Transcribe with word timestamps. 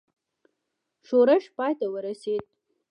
ښورښ 1.07 1.43
پای 1.57 1.73
ته 1.79 1.85
ورسېدی. 1.93 2.47